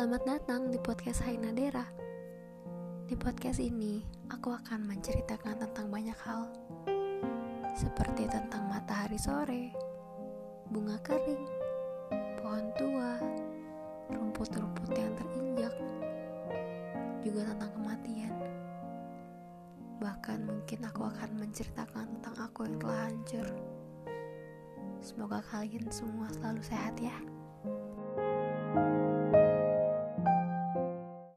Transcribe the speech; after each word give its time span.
Selamat 0.00 0.24
datang 0.24 0.72
di 0.72 0.80
podcast 0.80 1.20
Hai 1.28 1.36
Nadera. 1.36 1.84
Di 3.04 3.12
podcast 3.20 3.60
ini, 3.60 4.00
aku 4.32 4.48
akan 4.48 4.88
menceritakan 4.88 5.60
tentang 5.60 5.92
banyak 5.92 6.16
hal. 6.24 6.48
Seperti 7.76 8.24
tentang 8.24 8.64
matahari 8.64 9.20
sore, 9.20 9.76
bunga 10.72 10.96
kering, 11.04 11.44
pohon 12.40 12.72
tua, 12.80 13.20
rumput-rumput 14.08 14.88
yang 14.96 15.12
terinjak, 15.20 15.76
juga 17.20 17.52
tentang 17.52 17.68
kematian. 17.76 18.32
Bahkan 20.00 20.48
mungkin 20.48 20.80
aku 20.80 21.12
akan 21.12 21.44
menceritakan 21.44 22.08
tentang 22.08 22.36
aku 22.40 22.64
yang 22.64 22.80
telah 22.80 23.04
hancur. 23.04 23.48
Semoga 25.04 25.44
kalian 25.52 25.92
semua 25.92 26.32
selalu 26.32 26.64
sehat 26.64 26.96
ya. 26.96 27.20